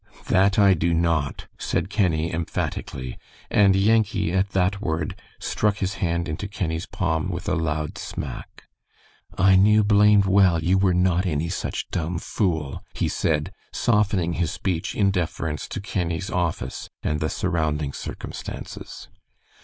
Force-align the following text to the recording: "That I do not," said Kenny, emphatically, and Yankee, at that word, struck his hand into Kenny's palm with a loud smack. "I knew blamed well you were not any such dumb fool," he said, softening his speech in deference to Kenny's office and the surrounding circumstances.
"That 0.29 0.57
I 0.57 0.73
do 0.73 0.95
not," 0.95 1.45
said 1.59 1.91
Kenny, 1.91 2.33
emphatically, 2.33 3.19
and 3.51 3.75
Yankee, 3.75 4.31
at 4.31 4.49
that 4.49 4.81
word, 4.81 5.13
struck 5.37 5.77
his 5.77 5.93
hand 6.01 6.27
into 6.27 6.47
Kenny's 6.47 6.87
palm 6.87 7.29
with 7.29 7.47
a 7.47 7.53
loud 7.53 7.99
smack. 7.99 8.63
"I 9.37 9.55
knew 9.55 9.83
blamed 9.83 10.25
well 10.25 10.63
you 10.63 10.79
were 10.79 10.95
not 10.95 11.27
any 11.27 11.49
such 11.49 11.87
dumb 11.91 12.17
fool," 12.17 12.83
he 12.95 13.07
said, 13.09 13.53
softening 13.71 14.33
his 14.33 14.49
speech 14.49 14.95
in 14.95 15.11
deference 15.11 15.67
to 15.67 15.79
Kenny's 15.79 16.31
office 16.31 16.89
and 17.03 17.19
the 17.19 17.29
surrounding 17.29 17.93
circumstances. 17.93 19.07